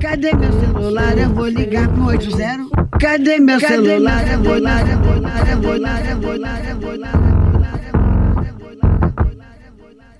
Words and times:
Cadê 0.00 0.32
meu 0.34 0.50
celular? 0.60 1.18
Eu 1.18 1.28
vou 1.28 1.46
ligar 1.46 1.86
pro 1.92 2.06
80. 2.06 2.70
Cadê 2.98 3.38
meu 3.38 3.60
celular? 3.60 4.26
Eu 4.32 4.42
vou 4.42 4.54
ligar, 4.54 4.88
eu 4.88 4.98
vou 4.98 5.14
ligar, 5.14 5.50
eu 5.50 5.60
vou 5.60 5.74
ligar, 5.74 6.10
eu 6.10 6.20
vou 6.20 6.32
ligar, 6.32 6.70
eu 6.70 6.76
vou 6.80 6.92
ligar. 6.94 7.20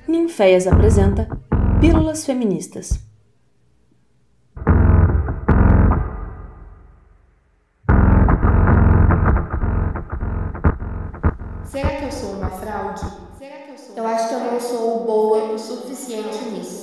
Ninféias 0.07 0.67
apresenta 0.67 1.29
Pílulas 1.81 2.27
Feministas. 2.27 3.01
Será 11.65 11.89
que 11.97 12.05
eu 12.05 12.13
sou 12.13 12.33
uma 12.35 12.51
fraude? 12.51 13.07
Eu 13.97 14.07
acho 14.07 14.29
que 14.29 14.35
eu 14.35 14.41
não 14.41 14.61
sou 14.61 15.05
boa 15.07 15.53
o 15.53 15.59
suficiente 15.59 16.45
nisso. 16.53 16.80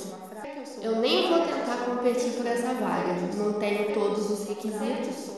Eu 0.80 0.96
nem 0.96 1.28
vou 1.28 1.40
tentar 1.40 1.84
competir 1.84 2.32
por 2.34 2.46
essa 2.46 2.72
vaga, 2.74 3.14
não 3.36 3.54
tenho 3.54 3.92
todos 3.92 4.30
os 4.30 4.48
requisitos. 4.48 5.36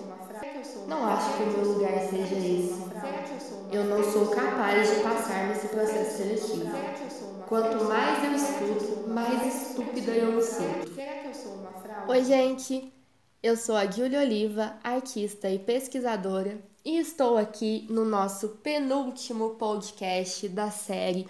Não 0.87 1.07
acho 1.07 1.37
que 1.37 1.43
o 1.43 1.47
meu 1.47 1.73
lugar 1.73 1.99
seja 2.01 2.35
esse. 2.35 2.75
Eu 3.73 3.85
não 3.85 4.03
sou 4.11 4.27
capaz 4.29 4.91
de 4.91 5.03
passar 5.03 5.49
nesse 5.49 5.69
processo 5.69 6.19
seletivo. 6.19 6.71
Quanto 7.49 7.85
mais 7.85 8.25
eu 8.25 8.35
estudo, 8.35 9.09
mais 9.09 9.55
estúpida 9.55 10.13
eu 10.13 10.33
me 10.33 10.43
sinto. 10.43 10.93
Oi, 12.09 12.25
gente! 12.25 12.93
Eu 13.43 13.57
sou 13.57 13.77
a 13.77 13.87
Julia 13.87 14.21
Oliva, 14.21 14.77
artista 14.85 15.49
e 15.49 15.59
pesquisadora, 15.59 16.59
e 16.85 16.99
estou 16.99 17.39
aqui 17.39 17.87
no 17.89 18.05
nosso 18.05 18.49
penúltimo 18.63 19.51
podcast 19.51 20.47
da 20.49 20.71
série 20.71 21.27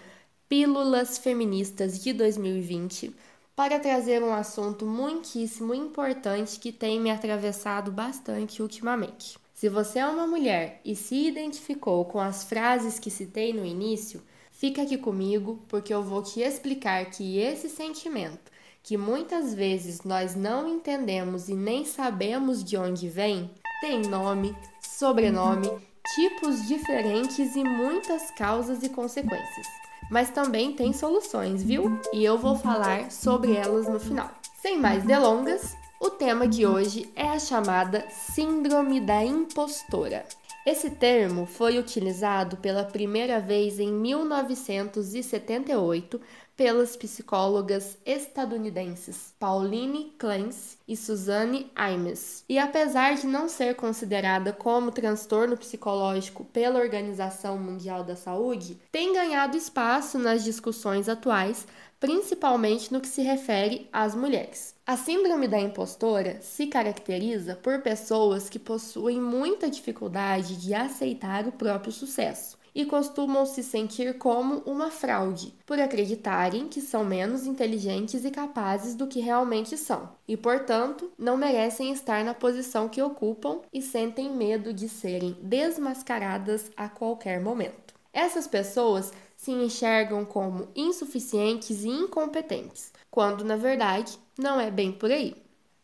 Pílulas 0.48 1.18
Feministas 1.18 2.02
de 2.02 2.12
2020 2.12 3.14
para 3.60 3.78
trazer 3.78 4.22
um 4.22 4.32
assunto 4.32 4.86
muitíssimo 4.86 5.74
importante 5.74 6.58
que 6.58 6.72
tem 6.72 6.98
me 6.98 7.10
atravessado 7.10 7.92
bastante 7.92 8.62
ultimamente. 8.62 9.38
Se 9.52 9.68
você 9.68 9.98
é 9.98 10.06
uma 10.06 10.26
mulher 10.26 10.80
e 10.82 10.96
se 10.96 11.26
identificou 11.26 12.06
com 12.06 12.18
as 12.18 12.42
frases 12.42 12.98
que 12.98 13.10
citei 13.10 13.52
no 13.52 13.62
início, 13.62 14.22
fica 14.50 14.80
aqui 14.80 14.96
comigo 14.96 15.62
porque 15.68 15.92
eu 15.92 16.02
vou 16.02 16.22
te 16.22 16.40
explicar 16.40 17.04
que 17.10 17.38
esse 17.38 17.68
sentimento, 17.68 18.50
que 18.82 18.96
muitas 18.96 19.52
vezes 19.52 20.04
nós 20.04 20.34
não 20.34 20.66
entendemos 20.66 21.50
e 21.50 21.54
nem 21.54 21.84
sabemos 21.84 22.64
de 22.64 22.78
onde 22.78 23.10
vem, 23.10 23.50
tem 23.82 24.00
nome, 24.00 24.56
sobrenome, 24.80 25.68
tipos 26.14 26.66
diferentes 26.66 27.54
e 27.54 27.62
muitas 27.62 28.30
causas 28.30 28.82
e 28.82 28.88
consequências 28.88 29.79
mas 30.10 30.30
também 30.30 30.72
tem 30.72 30.92
soluções, 30.92 31.62
viu? 31.62 32.00
E 32.12 32.24
eu 32.24 32.36
vou 32.36 32.56
falar 32.56 33.10
sobre 33.10 33.54
elas 33.54 33.88
no 33.88 34.00
final. 34.00 34.28
Sem 34.60 34.78
mais 34.78 35.04
delongas, 35.04 35.74
o 36.00 36.10
tema 36.10 36.46
de 36.46 36.66
hoje 36.66 37.10
é 37.14 37.28
a 37.28 37.38
chamada 37.38 38.04
Síndrome 38.10 39.00
da 39.00 39.24
Impostora. 39.24 40.26
Esse 40.66 40.90
termo 40.90 41.46
foi 41.46 41.78
utilizado 41.78 42.58
pela 42.58 42.84
primeira 42.84 43.40
vez 43.40 43.80
em 43.80 43.90
1978 43.90 46.20
pelas 46.54 46.94
psicólogas 46.94 47.96
estadunidenses 48.04 49.32
Pauline 49.40 50.12
Clance 50.18 50.76
e 50.86 50.94
Suzanne 50.94 51.72
Imes. 51.74 52.44
E 52.46 52.58
apesar 52.58 53.14
de 53.14 53.26
não 53.26 53.48
ser 53.48 53.74
considerada 53.74 54.52
como 54.52 54.90
transtorno 54.90 55.56
psicológico 55.56 56.44
pela 56.44 56.78
Organização 56.78 57.56
Mundial 57.56 58.04
da 58.04 58.14
Saúde, 58.14 58.78
tem 58.92 59.14
ganhado 59.14 59.56
espaço 59.56 60.18
nas 60.18 60.44
discussões 60.44 61.08
atuais, 61.08 61.66
principalmente 62.00 62.90
no 62.92 63.00
que 63.00 63.06
se 63.06 63.20
refere 63.20 63.86
às 63.92 64.14
mulheres. 64.14 64.74
A 64.86 64.96
síndrome 64.96 65.46
da 65.46 65.60
impostora 65.60 66.40
se 66.40 66.66
caracteriza 66.66 67.54
por 67.54 67.82
pessoas 67.82 68.48
que 68.48 68.58
possuem 68.58 69.20
muita 69.20 69.70
dificuldade 69.70 70.56
de 70.56 70.74
aceitar 70.74 71.46
o 71.46 71.52
próprio 71.52 71.92
sucesso 71.92 72.58
e 72.74 72.84
costumam 72.86 73.44
se 73.44 73.62
sentir 73.62 74.16
como 74.16 74.62
uma 74.64 74.90
fraude, 74.90 75.54
por 75.66 75.78
acreditarem 75.78 76.68
que 76.68 76.80
são 76.80 77.04
menos 77.04 77.46
inteligentes 77.46 78.24
e 78.24 78.30
capazes 78.30 78.94
do 78.94 79.06
que 79.06 79.20
realmente 79.20 79.76
são, 79.76 80.10
e, 80.26 80.36
portanto, 80.36 81.10
não 81.18 81.36
merecem 81.36 81.92
estar 81.92 82.24
na 82.24 82.32
posição 82.32 82.88
que 82.88 83.02
ocupam 83.02 83.60
e 83.72 83.82
sentem 83.82 84.32
medo 84.32 84.72
de 84.72 84.88
serem 84.88 85.36
desmascaradas 85.42 86.70
a 86.76 86.88
qualquer 86.88 87.40
momento. 87.40 87.94
Essas 88.12 88.46
pessoas 88.46 89.12
se 89.40 89.52
enxergam 89.52 90.22
como 90.22 90.68
insuficientes 90.76 91.82
e 91.82 91.88
incompetentes, 91.88 92.92
quando 93.10 93.42
na 93.42 93.56
verdade 93.56 94.18
não 94.38 94.60
é 94.60 94.70
bem 94.70 94.92
por 94.92 95.10
aí. 95.10 95.34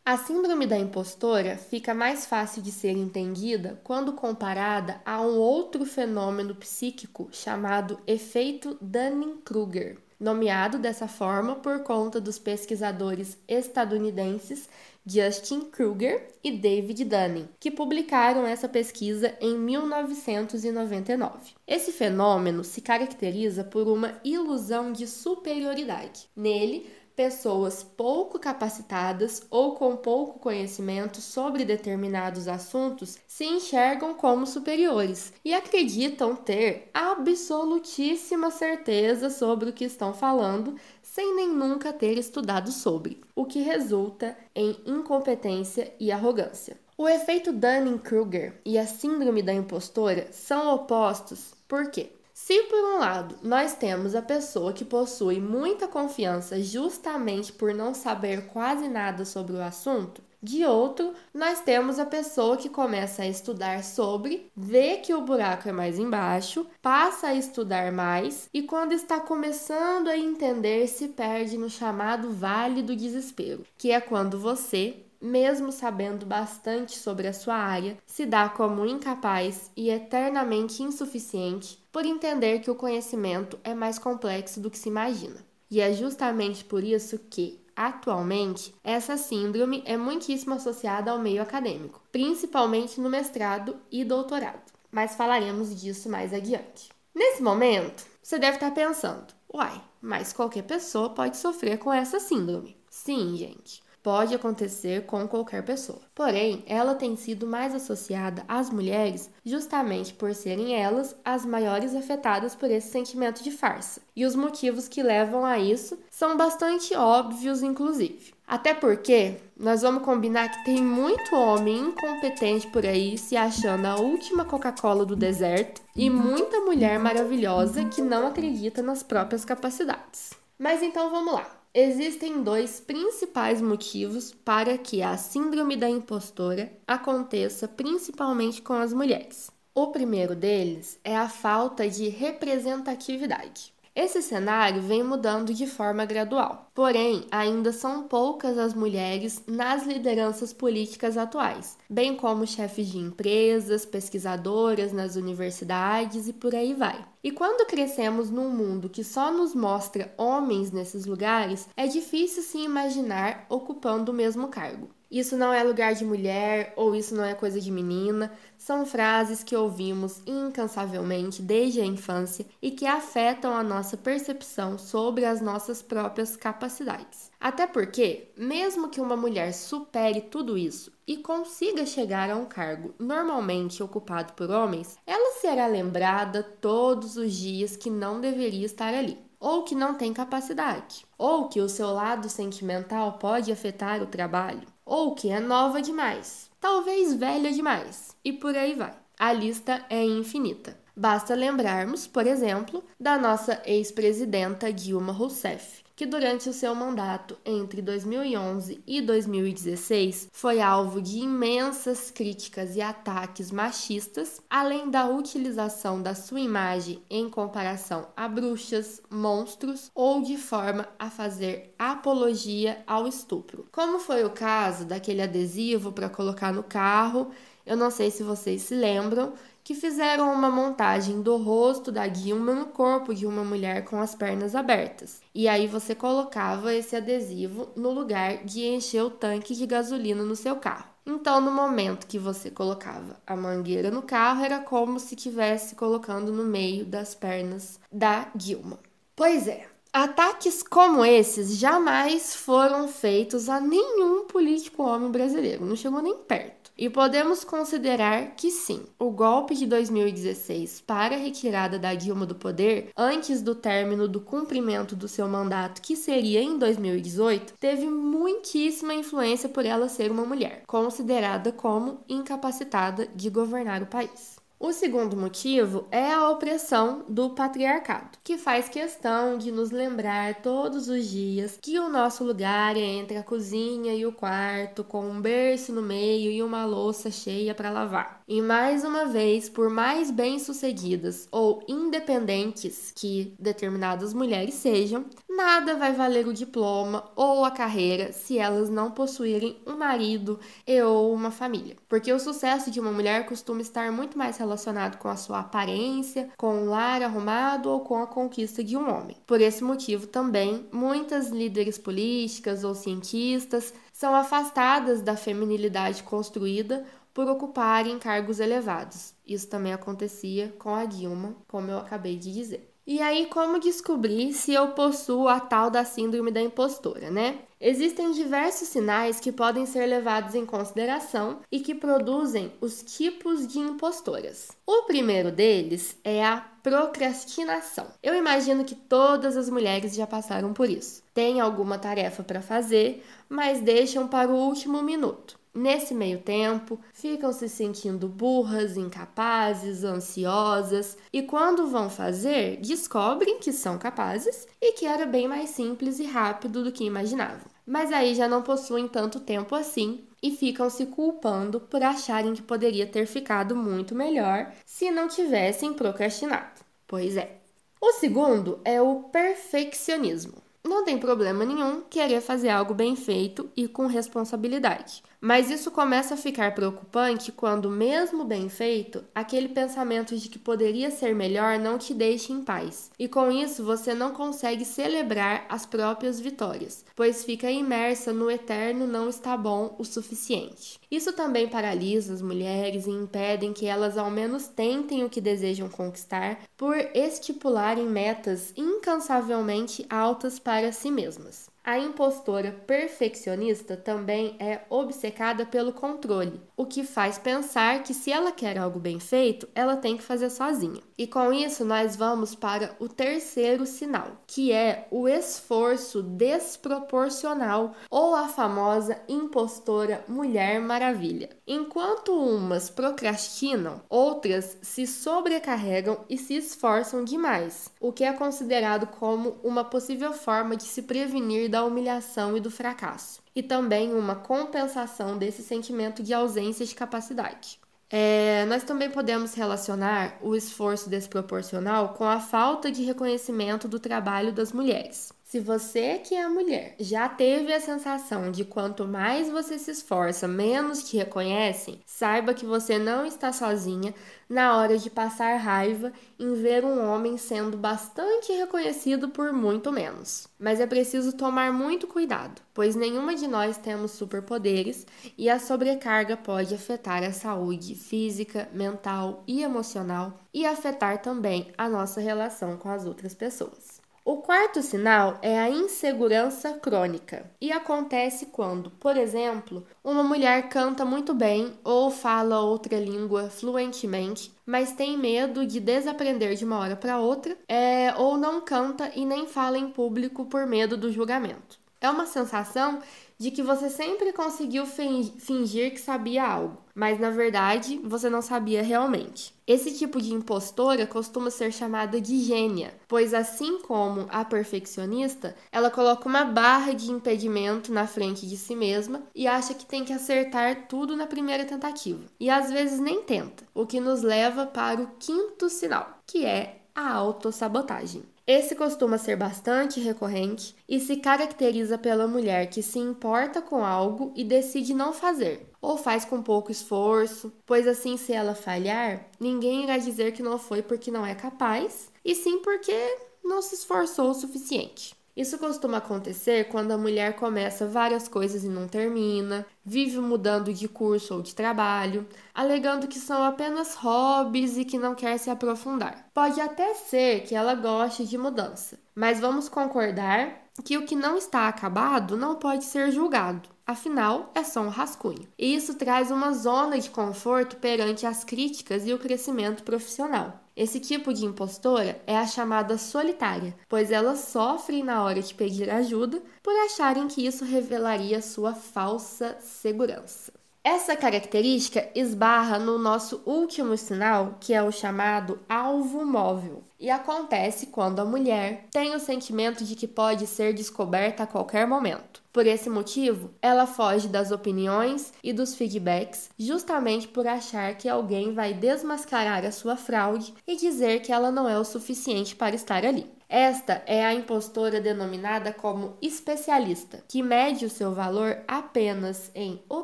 A 0.05 0.15
síndrome 0.15 0.67
da 0.67 0.77
impostora 0.77 1.57
fica 1.57 1.91
mais 1.91 2.27
fácil 2.27 2.61
de 2.61 2.71
ser 2.71 2.91
entendida 2.91 3.81
quando 3.83 4.13
comparada 4.13 5.01
a 5.03 5.19
um 5.21 5.39
outro 5.39 5.85
fenômeno 5.85 6.53
psíquico 6.53 7.29
chamado 7.31 7.99
efeito 8.05 8.77
Dunning-Kruger, 8.79 9.97
nomeado 10.19 10.77
dessa 10.77 11.07
forma 11.07 11.55
por 11.55 11.79
conta 11.79 12.21
dos 12.21 12.37
pesquisadores 12.37 13.39
estadunidenses 13.47 14.69
Justin 15.09 15.61
Kruger 15.71 16.27
e 16.43 16.51
David 16.51 17.05
Dunning, 17.05 17.47
que 17.59 17.71
publicaram 17.71 18.45
essa 18.45 18.67
pesquisa 18.67 19.33
em 19.39 19.57
1999. 19.57 21.53
Esse 21.65 21.93
fenômeno 21.93 22.61
se 22.63 22.81
caracteriza 22.81 23.63
por 23.63 23.87
uma 23.87 24.19
ilusão 24.23 24.91
de 24.91 25.07
superioridade. 25.07 26.27
Nele, 26.35 26.89
pessoas 27.17 27.81
pouco 27.81 28.37
capacitadas 28.37 29.41
ou 29.49 29.73
com 29.73 29.95
pouco 29.95 30.37
conhecimento 30.37 31.19
sobre 31.19 31.65
determinados 31.65 32.47
assuntos 32.47 33.17
se 33.25 33.43
enxergam 33.43 34.13
como 34.13 34.45
superiores 34.45 35.33
e 35.43 35.51
acreditam 35.51 36.35
ter 36.35 36.91
absolutíssima 36.93 38.51
certeza 38.51 39.31
sobre 39.31 39.71
o 39.71 39.73
que 39.73 39.85
estão 39.85 40.13
falando 40.13 40.75
sem 41.17 41.33
nem 41.33 41.49
nunca 41.49 41.91
ter 41.91 42.15
estudado 42.15 42.71
sobre, 42.71 43.19
o 43.35 43.43
que 43.43 43.59
resulta 43.59 44.37
em 44.53 44.77
incompetência 44.85 45.91
e 45.99 46.11
arrogância. 46.11 46.77
O 46.95 47.09
efeito 47.09 47.51
Dunning-Kruger 47.51 48.61
e 48.63 48.77
a 48.77 48.85
síndrome 48.85 49.41
da 49.41 49.51
impostora 49.51 50.27
são 50.31 50.75
opostos 50.75 51.55
por 51.67 51.89
quê? 51.89 52.11
Se 52.35 52.61
por 52.65 52.77
um 52.77 52.99
lado 52.99 53.35
nós 53.41 53.73
temos 53.73 54.13
a 54.13 54.21
pessoa 54.21 54.71
que 54.71 54.85
possui 54.85 55.39
muita 55.39 55.87
confiança 55.87 56.61
justamente 56.61 57.51
por 57.51 57.73
não 57.73 57.95
saber 57.95 58.45
quase 58.49 58.87
nada 58.87 59.25
sobre 59.25 59.53
o 59.53 59.61
assunto, 59.63 60.21
de 60.41 60.63
outro, 60.65 61.13
nós 61.33 61.61
temos 61.61 61.99
a 61.99 62.05
pessoa 62.05 62.57
que 62.57 62.69
começa 62.69 63.23
a 63.23 63.27
estudar 63.27 63.83
sobre, 63.83 64.51
vê 64.55 64.97
que 64.97 65.13
o 65.13 65.21
buraco 65.21 65.67
é 65.67 65.71
mais 65.71 65.97
embaixo, 65.97 66.67
passa 66.81 67.27
a 67.27 67.35
estudar 67.35 67.91
mais 67.91 68.47
e, 68.53 68.61
quando 68.61 68.91
está 68.91 69.19
começando 69.19 70.07
a 70.07 70.17
entender, 70.17 70.87
se 70.87 71.09
perde 71.09 71.57
no 71.57 71.69
chamado 71.69 72.31
Vale 72.31 72.81
do 72.81 72.95
Desespero, 72.95 73.65
que 73.77 73.91
é 73.91 73.99
quando 73.99 74.39
você, 74.39 74.97
mesmo 75.21 75.71
sabendo 75.71 76.25
bastante 76.25 76.97
sobre 76.97 77.27
a 77.27 77.33
sua 77.33 77.55
área, 77.55 77.97
se 78.05 78.25
dá 78.25 78.47
como 78.47 78.85
incapaz 78.85 79.71
e 79.75 79.89
eternamente 79.89 80.83
insuficiente 80.83 81.79
por 81.91 82.05
entender 82.05 82.59
que 82.59 82.69
o 82.69 82.75
conhecimento 82.75 83.59
é 83.63 83.73
mais 83.73 83.97
complexo 83.97 84.59
do 84.59 84.69
que 84.69 84.77
se 84.77 84.89
imagina. 84.89 85.45
E 85.69 85.81
é 85.81 85.91
justamente 85.91 86.63
por 86.63 86.83
isso 86.83 87.19
que, 87.29 87.59
atualmente, 87.77 88.73
essa 88.83 89.15
síndrome 89.15 89.83
é 89.85 89.95
muitíssimo 89.95 90.55
associada 90.55 91.11
ao 91.11 91.19
meio 91.19 91.41
acadêmico, 91.41 92.01
principalmente 92.11 92.99
no 92.99 93.09
mestrado 93.09 93.77
e 93.91 94.03
doutorado. 94.03 94.73
Mas 94.91 95.15
falaremos 95.15 95.79
disso 95.79 96.09
mais 96.09 96.33
adiante. 96.33 96.89
Nesse 97.13 97.41
momento, 97.43 98.03
você 98.21 98.39
deve 98.39 98.57
estar 98.57 98.71
pensando: 98.71 99.27
uai, 99.53 99.79
mas 100.01 100.33
qualquer 100.33 100.63
pessoa 100.63 101.11
pode 101.11 101.37
sofrer 101.37 101.77
com 101.77 101.93
essa 101.93 102.19
síndrome. 102.19 102.75
Sim, 102.89 103.37
gente 103.37 103.86
pode 104.07 104.33
acontecer 104.33 105.05
com 105.05 105.27
qualquer 105.27 105.65
pessoa. 105.65 105.99
Porém, 106.15 106.63
ela 106.65 106.95
tem 106.95 107.17
sido 107.17 107.45
mais 107.45 107.75
associada 107.75 108.41
às 108.47 108.69
mulheres 108.69 109.29
justamente 109.43 110.13
por 110.13 110.33
serem 110.33 110.81
elas 110.81 111.13
as 111.25 111.45
maiores 111.45 111.93
afetadas 111.93 112.55
por 112.55 112.71
esse 112.71 112.89
sentimento 112.89 113.43
de 113.43 113.51
farsa. 113.51 113.99
E 114.15 114.25
os 114.25 114.33
motivos 114.33 114.87
que 114.87 115.03
levam 115.03 115.45
a 115.45 115.59
isso 115.59 115.99
são 116.09 116.37
bastante 116.37 116.95
óbvios, 116.95 117.61
inclusive. 117.61 118.33
Até 118.47 118.73
porque 118.73 119.39
nós 119.59 119.81
vamos 119.81 120.03
combinar 120.03 120.51
que 120.51 120.63
tem 120.63 120.81
muito 120.81 121.35
homem 121.35 121.77
incompetente 121.77 122.65
por 122.67 122.85
aí 122.85 123.17
se 123.17 123.35
achando 123.35 123.87
a 123.87 123.99
última 123.99 124.45
Coca-Cola 124.45 125.05
do 125.05 125.17
deserto 125.17 125.81
e 125.93 126.09
muita 126.09 126.61
mulher 126.61 126.97
maravilhosa 126.97 127.83
que 127.83 128.01
não 128.01 128.25
acredita 128.25 128.81
nas 128.81 129.03
próprias 129.03 129.43
capacidades. 129.43 130.31
Mas 130.57 130.81
então 130.81 131.11
vamos 131.11 131.33
lá. 131.33 131.56
Existem 131.79 132.41
dois 132.41 132.79
principais 132.79 133.61
motivos 133.61 134.33
para 134.33 134.79
que 134.79 135.03
a 135.03 135.15
síndrome 135.15 135.77
da 135.77 135.87
impostora 135.87 136.71
aconteça 136.87 137.67
principalmente 137.67 138.63
com 138.63 138.73
as 138.73 138.91
mulheres. 138.91 139.51
O 139.75 139.91
primeiro 139.91 140.35
deles 140.35 140.99
é 141.03 141.15
a 141.15 141.29
falta 141.29 141.87
de 141.87 142.09
representatividade. 142.09 143.76
Esse 143.99 144.21
cenário 144.21 144.79
vem 144.79 145.03
mudando 145.03 145.51
de 145.51 145.65
forma 145.65 146.05
gradual, 146.05 146.69
porém, 146.71 147.25
ainda 147.31 147.73
são 147.73 148.03
poucas 148.03 148.55
as 148.55 148.75
mulheres 148.75 149.41
nas 149.47 149.87
lideranças 149.87 150.53
políticas 150.53 151.17
atuais, 151.17 151.79
bem 151.89 152.15
como 152.15 152.45
chefes 152.45 152.89
de 152.89 152.99
empresas, 152.99 153.87
pesquisadoras 153.87 154.93
nas 154.93 155.15
universidades 155.15 156.27
e 156.27 156.33
por 156.33 156.53
aí 156.53 156.75
vai. 156.75 157.03
E 157.23 157.31
quando 157.31 157.65
crescemos 157.65 158.29
num 158.29 158.51
mundo 158.51 158.87
que 158.87 159.03
só 159.03 159.31
nos 159.31 159.55
mostra 159.55 160.13
homens 160.15 160.71
nesses 160.71 161.07
lugares, 161.07 161.67
é 161.75 161.87
difícil 161.87 162.43
se 162.43 162.59
imaginar 162.59 163.47
ocupando 163.49 164.11
o 164.11 164.15
mesmo 164.15 164.47
cargo. 164.49 164.89
Isso 165.09 165.37
não 165.37 165.53
é 165.53 165.63
lugar 165.63 165.93
de 165.93 166.03
mulher 166.03 166.73
ou 166.75 166.93
isso 166.93 167.15
não 167.15 167.23
é 167.23 167.33
coisa 167.33 167.61
de 167.61 167.71
menina, 167.71 168.31
são 168.57 168.85
frases 168.85 169.43
que 169.43 169.55
ouvimos 169.55 170.21
incansavelmente 170.25 171.41
desde 171.41 171.79
a 171.79 171.85
infância 171.85 172.45
e 172.61 172.71
que 172.71 172.85
afetam 172.85 173.53
a 173.53 173.63
nossa 173.63 173.95
percepção 173.95 174.77
sobre 174.77 175.23
as 175.23 175.39
nossas 175.39 175.81
próprias 175.81 176.35
capacidades. 176.35 177.31
Até 177.39 177.65
porque, 177.65 178.31
mesmo 178.35 178.89
que 178.89 178.99
uma 178.99 179.15
mulher 179.15 179.53
supere 179.53 180.21
tudo 180.21 180.57
isso 180.57 180.91
e 181.07 181.17
consiga 181.17 181.85
chegar 181.85 182.29
a 182.29 182.35
um 182.35 182.45
cargo 182.45 182.93
normalmente 182.99 183.81
ocupado 183.81 184.33
por 184.33 184.49
homens, 184.49 184.97
ela 185.05 185.39
será 185.39 185.67
lembrada 185.67 186.43
todos 186.43 187.15
os 187.15 187.33
dias 187.33 187.77
que 187.77 187.89
não 187.89 188.19
deveria 188.19 188.65
estar 188.65 188.93
ali 188.93 189.17
ou 189.39 189.63
que 189.63 189.75
não 189.75 189.93
tem 189.93 190.13
capacidade, 190.13 191.05
ou 191.17 191.47
que 191.47 191.61
o 191.61 191.69
seu 191.69 191.91
lado 191.91 192.27
sentimental 192.27 193.19
pode 193.19 193.51
afetar 193.51 194.01
o 194.01 194.07
trabalho, 194.07 194.67
ou 194.87 195.13
que 195.13 195.29
é 195.29 195.39
nova 195.39 195.81
demais, 195.81 196.49
talvez 196.59 197.13
velha 197.13 197.51
demais, 197.51 198.15
e 198.23 198.31
por 198.31 198.55
aí 198.55 198.73
vai. 198.73 198.93
A 199.19 199.33
lista 199.33 199.85
é 199.89 200.03
infinita. 200.03 200.79
Basta 200.95 201.35
lembrarmos, 201.35 202.07
por 202.07 202.25
exemplo, 202.25 202.83
da 202.99 203.17
nossa 203.17 203.61
ex-presidenta 203.65 204.71
Dilma 204.71 205.11
Rousseff, 205.11 205.83
que 205.97 206.05
durante 206.05 206.47
o 206.47 206.53
seu 206.53 206.75
mandato 206.75 207.35
entre 207.43 207.81
2011 207.81 208.83
e 208.85 209.01
2016 209.01 210.29
foi 210.31 210.61
alvo 210.61 211.01
de 211.01 211.17
imensas 211.17 212.11
críticas 212.11 212.75
e 212.75 212.81
ataques 212.81 213.51
machistas, 213.51 214.39
além 214.47 214.91
da 214.91 215.07
utilização 215.07 215.99
da 215.99 216.13
sua 216.13 216.39
imagem 216.39 217.01
em 217.09 217.27
comparação 217.27 218.09
a 218.15 218.27
bruxas, 218.27 219.01
monstros 219.09 219.89
ou 219.95 220.21
de 220.21 220.37
forma 220.37 220.87
a 220.99 221.09
fazer 221.09 221.73
apologia 221.79 222.83
ao 222.85 223.07
estupro. 223.07 223.65
Como 223.71 223.97
foi 223.97 224.23
o 224.23 224.29
caso 224.29 224.85
daquele 224.85 225.23
adesivo 225.23 225.91
para 225.91 226.09
colocar 226.09 226.53
no 226.53 226.61
carro, 226.61 227.31
eu 227.65 227.75
não 227.75 227.89
sei 227.89 228.11
se 228.11 228.21
vocês 228.21 228.61
se 228.61 228.75
lembram, 228.75 229.33
que 229.67 229.75
fizeram 229.75 230.33
uma 230.33 230.49
montagem 230.49 231.21
do 231.21 231.35
rosto 231.35 231.91
da 231.91 232.07
Gilma 232.07 232.53
no 232.53 232.67
corpo 232.67 233.13
de 233.13 233.25
uma 233.25 233.43
mulher 233.43 233.83
com 233.83 233.99
as 233.99 234.15
pernas 234.15 234.55
abertas. 234.55 235.19
E 235.35 235.45
aí 235.45 235.67
você 235.67 235.93
colocava 235.93 236.73
esse 236.73 236.95
adesivo 236.95 237.67
no 237.75 237.91
lugar 237.91 238.45
de 238.45 238.65
encher 238.65 239.03
o 239.03 239.09
tanque 239.09 239.53
de 239.53 239.65
gasolina 239.65 240.23
no 240.23 240.37
seu 240.37 240.55
carro. 240.55 240.87
Então, 241.05 241.41
no 241.41 241.51
momento 241.51 242.07
que 242.07 242.17
você 242.17 242.49
colocava 242.49 243.19
a 243.27 243.35
mangueira 243.35 243.91
no 243.91 244.01
carro, 244.01 244.45
era 244.45 244.59
como 244.59 245.01
se 245.01 245.15
estivesse 245.15 245.75
colocando 245.75 246.31
no 246.31 246.45
meio 246.45 246.85
das 246.85 247.13
pernas 247.13 247.77
da 247.91 248.31
Gilma. 248.37 248.79
Pois 249.17 249.49
é, 249.49 249.67
Ataques 249.91 250.61
como 250.61 251.03
esses 251.03 251.57
jamais 251.57 252.35
foram 252.35 252.87
feitos 252.87 253.49
a 253.49 253.59
nenhum 253.59 254.25
político 254.25 254.83
homem 254.83 255.09
brasileiro, 255.09 255.65
não 255.65 255.75
chegou 255.75 256.01
nem 256.01 256.15
perto. 256.15 256.56
E 256.77 256.91
podemos 256.91 257.43
considerar 257.43 258.35
que 258.35 258.51
sim, 258.51 258.83
o 258.99 259.09
golpe 259.09 259.55
de 259.55 259.65
2016 259.65 260.81
para 260.81 261.15
a 261.15 261.17
retirada 261.17 261.79
da 261.79 261.95
Dilma 261.95 262.23
do 262.23 262.35
poder, 262.35 262.91
antes 262.95 263.41
do 263.41 263.55
término 263.55 264.07
do 264.07 264.21
cumprimento 264.21 264.95
do 264.95 265.07
seu 265.07 265.27
mandato, 265.27 265.81
que 265.81 265.95
seria 265.95 266.39
em 266.39 266.59
2018, 266.59 267.55
teve 267.59 267.87
muitíssima 267.87 268.93
influência 268.93 269.49
por 269.49 269.65
ela 269.65 269.89
ser 269.89 270.11
uma 270.11 270.23
mulher, 270.23 270.61
considerada 270.67 271.51
como 271.51 272.01
incapacitada 272.07 273.07
de 273.15 273.31
governar 273.31 273.81
o 273.81 273.87
país. 273.87 274.36
O 274.59 274.73
segundo 274.73 275.15
motivo 275.15 275.85
é 275.91 276.11
a 276.11 276.31
opressão 276.31 277.05
do 277.07 277.29
patriarcado, 277.29 278.17
que 278.23 278.39
faz 278.39 278.67
questão 278.67 279.37
de 279.37 279.51
nos 279.51 279.69
lembrar 279.69 280.41
todos 280.41 280.89
os 280.89 281.07
dias 281.07 281.59
que 281.61 281.77
o 281.77 281.87
nosso 281.87 282.23
lugar 282.23 282.75
é 282.75 282.79
entre 282.79 283.17
a 283.17 283.23
cozinha 283.23 283.93
e 283.93 284.03
o 284.03 284.11
quarto, 284.11 284.83
com 284.83 285.07
um 285.07 285.21
berço 285.21 285.71
no 285.71 285.83
meio 285.83 286.31
e 286.31 286.41
uma 286.41 286.65
louça 286.65 287.11
cheia 287.11 287.53
para 287.53 287.69
lavar. 287.69 288.23
E 288.27 288.41
mais 288.41 288.83
uma 288.83 289.05
vez, 289.05 289.47
por 289.47 289.69
mais 289.69 290.09
bem-sucedidas 290.09 291.27
ou 291.31 291.63
independentes 291.67 292.91
que 292.95 293.35
determinadas 293.39 294.11
mulheres 294.11 294.55
sejam, 294.55 295.05
nada 295.29 295.75
vai 295.75 295.93
valer 295.93 296.27
o 296.27 296.33
diploma 296.33 297.11
ou 297.15 297.45
a 297.45 297.51
carreira 297.51 298.11
se 298.11 298.39
elas 298.39 298.71
não 298.71 298.89
possuírem 298.89 299.61
um 299.67 299.77
marido 299.77 300.39
e 300.65 300.81
ou 300.81 301.13
uma 301.13 301.29
família. 301.29 301.77
Porque 301.87 302.11
o 302.11 302.19
sucesso 302.19 302.71
de 302.71 302.79
uma 302.79 302.91
mulher 302.91 303.27
costuma 303.27 303.61
estar 303.61 303.91
muito 303.91 304.17
mais 304.17 304.35
relacionado 304.47 304.97
com 304.97 305.09
a 305.09 305.15
sua 305.15 305.41
aparência, 305.41 306.29
com 306.37 306.53
um 306.53 306.69
lar 306.69 307.03
arrumado 307.03 307.69
ou 307.69 307.81
com 307.81 308.01
a 308.01 308.07
conquista 308.07 308.63
de 308.63 308.75
um 308.75 308.89
homem. 308.89 309.17
Por 309.27 309.41
esse 309.41 309.63
motivo 309.63 310.07
também, 310.07 310.67
muitas 310.71 311.29
líderes 311.29 311.77
políticas 311.77 312.63
ou 312.63 312.73
cientistas 312.73 313.73
são 313.93 314.15
afastadas 314.15 315.01
da 315.01 315.15
feminilidade 315.15 316.03
construída 316.03 316.85
por 317.13 317.27
ocuparem 317.27 317.99
cargos 317.99 318.39
elevados. 318.39 319.13
Isso 319.25 319.47
também 319.47 319.73
acontecia 319.73 320.53
com 320.59 320.73
a 320.73 320.85
Dilma, 320.85 321.35
como 321.47 321.69
eu 321.69 321.79
acabei 321.79 322.15
de 322.15 322.31
dizer. 322.31 322.76
E 322.87 323.01
aí, 323.01 323.25
como 323.25 323.59
descobrir 323.59 324.31
se 324.31 324.53
eu 324.53 324.69
possuo 324.69 325.27
a 325.27 325.41
tal 325.41 325.69
da 325.69 325.83
síndrome 325.83 326.31
da 326.31 326.41
impostora, 326.41 327.11
né? 327.11 327.39
Existem 327.59 328.11
diversos 328.11 328.69
sinais 328.69 329.19
que 329.19 329.29
podem 329.29 329.65
ser 329.65 329.85
levados 329.87 330.35
em 330.35 330.45
consideração 330.45 331.39
e 331.51 331.59
que 331.59 331.75
produzem 331.75 332.53
os 332.61 332.81
tipos 332.81 333.45
de 333.45 333.59
impostoras. 333.59 334.51
O 334.65 334.83
primeiro 334.83 335.33
deles 335.33 335.97
é 336.01 336.23
a 336.23 336.37
procrastinação. 336.63 337.87
Eu 338.01 338.15
imagino 338.15 338.63
que 338.63 338.75
todas 338.75 339.35
as 339.35 339.49
mulheres 339.49 339.93
já 339.93 340.07
passaram 340.07 340.53
por 340.53 340.69
isso. 340.69 341.03
Tem 341.13 341.41
alguma 341.41 341.77
tarefa 341.77 342.23
para 342.23 342.41
fazer, 342.41 343.03
mas 343.27 343.59
deixam 343.59 344.07
para 344.07 344.31
o 344.31 344.37
último 344.37 344.81
minuto. 344.81 345.36
Nesse 345.57 345.95
meio 345.95 346.19
tempo, 346.19 346.79
ficam 346.93 347.33
se 347.33 347.49
sentindo 347.49 348.07
burras, 348.07 348.77
incapazes, 348.77 349.83
ansiosas 349.83 350.95
e 351.11 351.23
quando 351.23 351.65
vão 351.65 351.89
fazer, 351.89 352.57
descobrem 352.57 353.39
que 353.39 353.51
são 353.51 353.75
capazes 353.75 354.47
e 354.61 354.73
que 354.73 354.85
era 354.85 355.07
bem 355.07 355.27
mais 355.27 355.49
simples 355.49 355.97
e 355.97 356.05
rápido 356.05 356.63
do 356.63 356.71
que 356.71 356.83
imaginavam. 356.83 357.47
Mas 357.65 357.91
aí 357.91 358.13
já 358.13 358.27
não 358.27 358.43
possuem 358.43 358.87
tanto 358.87 359.19
tempo 359.19 359.55
assim 359.55 360.05
e 360.21 360.29
ficam 360.29 360.69
se 360.69 360.85
culpando 360.85 361.59
por 361.59 361.81
acharem 361.81 362.35
que 362.35 362.41
poderia 362.43 362.85
ter 362.85 363.07
ficado 363.07 363.55
muito 363.55 363.95
melhor 363.95 364.53
se 364.63 364.91
não 364.91 365.07
tivessem 365.07 365.73
procrastinado. 365.73 366.61
Pois 366.87 367.17
é. 367.17 367.37
O 367.81 367.93
segundo 367.93 368.59
é 368.63 368.79
o 368.79 369.05
perfeccionismo. 369.11 370.35
Não 370.67 370.83
tem 370.83 370.97
problema 370.97 371.45
nenhum 371.45 371.81
querer 371.89 372.19
fazer 372.19 372.49
algo 372.49 372.73
bem 372.73 372.93
feito 372.93 373.49
e 373.55 373.69
com 373.69 373.87
responsabilidade. 373.87 375.01
Mas 375.19 375.49
isso 375.49 375.71
começa 375.71 376.13
a 376.13 376.17
ficar 376.17 376.53
preocupante 376.53 377.31
quando, 377.31 377.69
mesmo 377.69 378.23
bem 378.23 378.49
feito, 378.49 379.03
aquele 379.15 379.49
pensamento 379.49 380.15
de 380.15 380.29
que 380.29 380.37
poderia 380.37 380.91
ser 380.91 381.15
melhor 381.15 381.57
não 381.57 381.77
te 381.77 381.93
deixa 381.93 382.31
em 382.31 382.43
paz. 382.43 382.91
E 382.99 383.07
com 383.07 383.31
isso 383.31 383.63
você 383.63 383.93
não 383.93 384.11
consegue 384.11 384.63
celebrar 384.63 385.45
as 385.49 385.65
próprias 385.65 386.19
vitórias, 386.19 386.85
pois 386.95 387.23
fica 387.23 387.49
imersa 387.49 388.13
no 388.13 388.29
eterno 388.29 388.85
não 388.85 389.09
está 389.09 389.35
bom 389.35 389.75
o 389.79 389.83
suficiente. 389.83 390.79
Isso 390.89 391.11
também 391.13 391.47
paralisa 391.47 392.13
as 392.13 392.21
mulheres 392.21 392.85
e 392.85 392.91
impedem 392.91 393.53
que 393.53 393.65
elas 393.65 393.97
ao 393.97 394.11
menos 394.11 394.47
tentem 394.47 395.03
o 395.03 395.09
que 395.09 395.19
desejam 395.19 395.67
conquistar 395.67 396.39
por 396.55 396.75
estipularem 396.93 397.85
metas 397.85 398.53
incansavelmente 398.55 399.85
altas 399.89 400.37
para 400.39 400.71
si 400.71 400.91
mesmas. 400.91 401.47
A 401.67 401.77
impostora 401.77 402.53
perfeccionista 402.65 403.75
também 403.75 404.37
é 404.39 404.61
obcecada 404.69 405.45
pelo 405.45 405.73
controle, 405.73 406.39
o 406.55 406.65
que 406.65 406.81
faz 406.81 407.17
pensar 407.17 407.83
que 407.83 407.93
se 407.93 408.09
ela 408.09 408.31
quer 408.31 408.57
algo 408.57 408.79
bem 408.79 409.01
feito, 409.01 409.49
ela 409.53 409.75
tem 409.75 409.97
que 409.97 410.01
fazer 410.03 410.29
sozinha. 410.29 410.81
E 410.97 411.05
com 411.05 411.33
isso, 411.33 411.65
nós 411.65 411.95
vamos 411.95 412.33
para 412.33 412.73
o 412.79 412.87
terceiro 412.87 413.65
sinal, 413.65 414.23
que 414.25 414.53
é 414.53 414.87
o 414.89 415.09
esforço 415.09 416.01
desproporcional 416.01 417.75
ou 417.91 418.15
a 418.15 418.29
famosa 418.29 418.99
impostora 419.07 420.05
Mulher 420.07 420.61
Maravilha. 420.61 421.29
Enquanto 421.45 422.17
umas 422.17 422.69
procrastinam, 422.69 423.81
outras 423.89 424.57
se 424.61 424.87
sobrecarregam 424.87 425.99
e 426.09 426.17
se 426.17 426.37
esforçam 426.37 427.03
demais, 427.03 427.69
o 427.79 427.91
que 427.91 428.05
é 428.05 428.13
considerado 428.13 428.87
como 428.87 429.35
uma 429.43 429.65
possível 429.65 430.13
forma 430.13 430.55
de 430.55 430.63
se 430.63 430.81
prevenir 430.81 431.49
da 431.49 431.56
da 431.57 431.63
humilhação 431.63 432.37
e 432.37 432.39
do 432.39 432.51
fracasso, 432.51 433.19
e 433.35 433.41
também 433.41 433.91
uma 433.91 434.15
compensação 434.15 435.17
desse 435.17 435.41
sentimento 435.41 436.03
de 436.03 436.13
ausência 436.13 436.63
de 436.63 436.75
capacidade. 436.75 437.59
É, 437.89 438.45
nós 438.45 438.63
também 438.63 438.91
podemos 438.91 439.33
relacionar 439.33 440.19
o 440.21 440.35
esforço 440.35 440.87
desproporcional 440.87 441.95
com 441.95 442.03
a 442.03 442.19
falta 442.19 442.71
de 442.71 442.83
reconhecimento 442.83 443.67
do 443.67 443.79
trabalho 443.79 444.31
das 444.31 444.53
mulheres. 444.53 445.11
Se 445.29 445.41
você 445.41 445.97
que 445.97 446.15
é 446.15 446.25
mulher 446.25 446.73
já 446.79 447.09
teve 447.09 447.51
a 447.51 447.59
sensação 447.59 448.31
de 448.31 448.45
quanto 448.45 448.87
mais 448.87 449.29
você 449.29 449.59
se 449.59 449.71
esforça, 449.71 450.25
menos 450.25 450.83
te 450.83 450.95
reconhecem, 450.95 451.81
saiba 451.85 452.33
que 452.33 452.45
você 452.45 452.79
não 452.79 453.05
está 453.05 453.33
sozinha 453.33 453.93
na 454.29 454.55
hora 454.55 454.77
de 454.77 454.89
passar 454.89 455.35
raiva 455.35 455.91
em 456.17 456.33
ver 456.33 456.63
um 456.63 456.81
homem 456.81 457.17
sendo 457.17 457.57
bastante 457.57 458.31
reconhecido 458.31 459.09
por 459.09 459.33
muito 459.33 459.69
menos. 459.69 460.29
Mas 460.39 460.61
é 460.61 460.65
preciso 460.65 461.11
tomar 461.11 461.51
muito 461.51 461.87
cuidado, 461.87 462.41
pois 462.53 462.73
nenhuma 462.73 463.13
de 463.13 463.27
nós 463.27 463.57
temos 463.57 463.91
superpoderes 463.91 464.87
e 465.17 465.29
a 465.29 465.39
sobrecarga 465.39 466.15
pode 466.15 466.55
afetar 466.55 467.03
a 467.03 467.11
saúde 467.11 467.75
física, 467.75 468.47
mental 468.53 469.25
e 469.27 469.43
emocional 469.43 470.17
e 470.33 470.45
afetar 470.45 471.01
também 471.01 471.51
a 471.57 471.67
nossa 471.67 471.99
relação 471.99 472.55
com 472.55 472.69
as 472.69 472.85
outras 472.85 473.13
pessoas. 473.13 473.66
O 474.09 474.21
quarto 474.21 474.61
sinal 474.61 475.19
é 475.21 475.37
a 475.37 475.49
insegurança 475.49 476.53
crônica 476.53 477.29
e 477.41 477.51
acontece 477.51 478.27
quando, 478.27 478.71
por 478.71 478.95
exemplo, 478.95 479.67
uma 479.83 480.01
mulher 480.01 480.47
canta 480.47 480.85
muito 480.85 481.13
bem 481.13 481.59
ou 481.61 481.91
fala 481.91 482.39
outra 482.39 482.79
língua 482.79 483.29
fluentemente, 483.29 484.31
mas 484.45 484.71
tem 484.71 484.97
medo 484.97 485.45
de 485.45 485.59
desaprender 485.59 486.35
de 486.35 486.45
uma 486.45 486.57
hora 486.57 486.77
para 486.77 486.97
outra, 486.97 487.37
é, 487.49 487.93
ou 487.97 488.17
não 488.17 488.39
canta 488.39 488.89
e 488.95 489.05
nem 489.05 489.27
fala 489.27 489.57
em 489.57 489.69
público 489.69 490.23
por 490.23 490.47
medo 490.47 490.77
do 490.77 490.89
julgamento. 490.89 491.59
É 491.87 491.89
uma 491.89 492.05
sensação 492.05 492.79
de 493.17 493.31
que 493.31 493.41
você 493.41 493.69
sempre 493.69 494.11
conseguiu 494.11 494.65
fingir 494.65 495.71
que 495.71 495.79
sabia 495.79 496.27
algo, 496.27 496.57
mas 496.75 496.99
na 496.99 497.09
verdade 497.09 497.79
você 497.81 498.09
não 498.09 498.21
sabia 498.21 498.61
realmente. 498.61 499.33
Esse 499.47 499.73
tipo 499.73 500.01
de 500.01 500.13
impostora 500.13 500.85
costuma 500.85 501.31
ser 501.31 501.53
chamada 501.53 502.01
de 502.01 502.19
gênia, 502.19 502.73
pois 502.89 503.13
assim 503.13 503.61
como 503.61 504.05
a 504.09 504.25
perfeccionista, 504.25 505.33
ela 505.49 505.71
coloca 505.71 506.09
uma 506.09 506.25
barra 506.25 506.73
de 506.73 506.91
impedimento 506.91 507.71
na 507.71 507.87
frente 507.87 508.27
de 508.27 508.35
si 508.35 508.53
mesma 508.53 509.01
e 509.15 509.25
acha 509.27 509.53
que 509.53 509.65
tem 509.65 509.85
que 509.85 509.93
acertar 509.93 510.67
tudo 510.67 510.93
na 510.93 511.07
primeira 511.07 511.45
tentativa. 511.45 512.03
E 512.19 512.29
às 512.29 512.51
vezes 512.51 512.81
nem 512.81 513.01
tenta, 513.01 513.45
o 513.55 513.65
que 513.65 513.79
nos 513.79 514.01
leva 514.01 514.45
para 514.45 514.81
o 514.81 514.91
quinto 514.99 515.49
sinal, 515.49 515.99
que 516.05 516.25
é 516.25 516.63
a 516.75 516.91
autossabotagem. 516.91 518.03
Esse 518.27 518.55
costuma 518.55 518.97
ser 518.97 519.15
bastante 519.15 519.79
recorrente 519.79 520.53
e 520.67 520.81
se 520.81 520.97
caracteriza 520.97 521.77
pela 521.77 522.09
mulher 522.09 522.49
que 522.49 522.61
se 522.61 522.77
importa 522.77 523.41
com 523.41 523.63
algo 523.63 524.11
e 524.17 524.23
decide 524.25 524.73
não 524.73 524.91
fazer, 524.91 525.49
ou 525.61 525.77
faz 525.77 526.03
com 526.03 526.21
pouco 526.21 526.51
esforço, 526.51 527.31
pois 527.45 527.65
assim, 527.65 527.95
se 527.95 528.11
ela 528.11 528.35
falhar, 528.35 529.07
ninguém 529.17 529.63
irá 529.63 529.77
dizer 529.77 530.11
que 530.11 530.21
não 530.21 530.37
foi 530.37 530.61
porque 530.61 530.91
não 530.91 531.05
é 531.05 531.15
capaz, 531.15 531.89
e 532.03 532.13
sim 532.13 532.39
porque 532.39 532.75
não 533.23 533.41
se 533.41 533.55
esforçou 533.55 534.09
o 534.09 534.13
suficiente. 534.13 534.96
Isso 535.17 535.39
costuma 535.39 535.77
acontecer 535.77 536.47
quando 536.47 536.73
a 536.73 536.77
mulher 536.77 537.15
começa 537.15 537.65
várias 537.65 538.07
coisas 538.07 538.43
e 538.43 538.47
não 538.47 538.67
termina, 538.67 539.47
vive 539.65 539.97
mudando 539.99 540.53
de 540.53 540.67
curso 540.67 541.15
ou 541.15 541.23
de 541.23 541.33
trabalho, 541.33 542.05
alegando 542.35 542.87
que 542.87 542.99
são 542.99 543.23
apenas 543.23 543.73
hobbies 543.73 544.57
e 544.57 544.63
que 544.63 544.77
não 544.77 544.93
quer 544.93 545.17
se 545.17 545.31
aprofundar. 545.31 546.05
Pode 546.13 546.39
até 546.39 546.75
ser 546.75 547.21
que 547.21 547.33
ela 547.33 547.55
goste 547.55 548.05
de 548.05 548.15
mudança, 548.15 548.77
mas 548.93 549.19
vamos 549.19 549.49
concordar 549.49 550.39
que 550.63 550.77
o 550.77 550.85
que 550.85 550.95
não 550.95 551.17
está 551.17 551.47
acabado 551.47 552.15
não 552.15 552.35
pode 552.35 552.65
ser 552.65 552.91
julgado. 552.91 553.49
Afinal, 553.65 554.31
é 554.35 554.43
só 554.43 554.61
um 554.61 554.69
rascunho. 554.69 555.27
E 555.35 555.55
isso 555.55 555.73
traz 555.73 556.11
uma 556.11 556.31
zona 556.31 556.79
de 556.79 556.91
conforto 556.91 557.55
perante 557.57 558.05
as 558.05 558.23
críticas 558.23 558.85
e 558.85 558.93
o 558.93 558.99
crescimento 558.99 559.63
profissional. 559.63 560.46
Esse 560.57 560.79
tipo 560.79 561.13
de 561.13 561.23
impostora 561.23 562.01
é 562.07 562.17
a 562.17 562.25
chamada 562.25 562.79
solitária, 562.79 563.55
pois 563.69 563.91
elas 563.91 564.21
sofrem 564.21 564.83
na 564.83 565.03
hora 565.03 565.21
de 565.21 565.31
pedir 565.35 565.69
ajuda 565.69 566.19
por 566.41 566.51
acharem 566.65 567.07
que 567.07 567.23
isso 567.23 567.45
revelaria 567.45 568.23
sua 568.23 568.55
falsa 568.55 569.37
segurança. 569.39 570.33
Essa 570.69 570.97
característica 570.97 571.87
esbarra 571.95 572.59
no 572.59 572.77
nosso 572.77 573.21
último 573.25 573.77
sinal, 573.77 574.35
que 574.37 574.53
é 574.53 574.61
o 574.61 574.69
chamado 574.69 575.39
alvo 575.47 576.05
móvel, 576.05 576.61
e 576.77 576.89
acontece 576.89 577.67
quando 577.67 578.01
a 578.01 578.05
mulher 578.05 578.65
tem 578.69 578.93
o 578.93 578.99
sentimento 578.99 579.63
de 579.63 579.77
que 579.77 579.87
pode 579.87 580.27
ser 580.27 580.53
descoberta 580.53 581.23
a 581.23 581.25
qualquer 581.25 581.65
momento. 581.65 582.21
Por 582.33 582.45
esse 582.45 582.69
motivo, 582.69 583.31
ela 583.41 583.65
foge 583.65 584.09
das 584.09 584.29
opiniões 584.29 585.13
e 585.23 585.31
dos 585.31 585.55
feedbacks 585.55 586.29
justamente 586.37 587.07
por 587.07 587.25
achar 587.25 587.73
que 587.75 587.87
alguém 587.87 588.33
vai 588.33 588.53
desmascarar 588.53 589.45
a 589.45 589.53
sua 589.53 589.77
fraude 589.77 590.33
e 590.45 590.57
dizer 590.57 591.01
que 591.01 591.13
ela 591.13 591.31
não 591.31 591.47
é 591.47 591.57
o 591.57 591.63
suficiente 591.63 592.35
para 592.35 592.55
estar 592.55 592.85
ali. 592.85 593.09
Esta 593.29 593.83
é 593.85 594.05
a 594.05 594.13
impostora 594.13 594.79
denominada 594.79 595.51
como 595.51 595.97
especialista, 596.01 597.03
que 597.09 597.21
mede 597.21 597.65
o 597.65 597.69
seu 597.69 597.93
valor 597.93 598.37
apenas 598.47 599.29
em 599.35 599.61
o 599.67 599.83